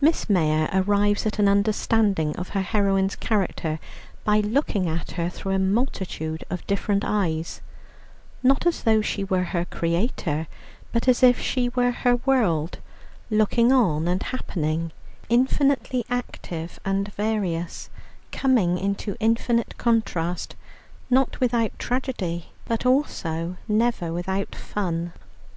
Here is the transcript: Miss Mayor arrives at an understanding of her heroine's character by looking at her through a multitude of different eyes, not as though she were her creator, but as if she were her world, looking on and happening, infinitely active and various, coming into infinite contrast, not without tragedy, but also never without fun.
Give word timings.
Miss 0.00 0.28
Mayor 0.28 0.68
arrives 0.72 1.26
at 1.26 1.38
an 1.38 1.46
understanding 1.46 2.34
of 2.34 2.48
her 2.58 2.60
heroine's 2.60 3.14
character 3.14 3.78
by 4.24 4.40
looking 4.40 4.88
at 4.88 5.12
her 5.12 5.30
through 5.30 5.52
a 5.54 5.60
multitude 5.60 6.42
of 6.50 6.66
different 6.66 7.04
eyes, 7.06 7.60
not 8.42 8.66
as 8.66 8.82
though 8.82 9.00
she 9.00 9.22
were 9.22 9.44
her 9.44 9.64
creator, 9.64 10.48
but 10.90 11.06
as 11.06 11.22
if 11.22 11.38
she 11.40 11.68
were 11.68 11.92
her 11.92 12.16
world, 12.26 12.78
looking 13.30 13.70
on 13.70 14.08
and 14.08 14.24
happening, 14.24 14.90
infinitely 15.28 16.04
active 16.10 16.80
and 16.84 17.14
various, 17.14 17.90
coming 18.32 18.76
into 18.76 19.14
infinite 19.20 19.78
contrast, 19.78 20.56
not 21.10 21.38
without 21.38 21.78
tragedy, 21.78 22.46
but 22.64 22.84
also 22.84 23.56
never 23.68 24.12
without 24.12 24.52
fun. 24.52 25.12